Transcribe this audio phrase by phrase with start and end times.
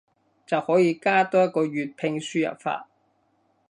[0.03, 0.17] 就可以加多一
[1.47, 2.87] 個粵拼輸入法